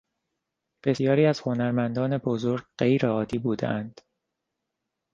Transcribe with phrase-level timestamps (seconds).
[0.85, 4.01] بسیاری از هنرمندان بزرگ غیر عادی بودهاند.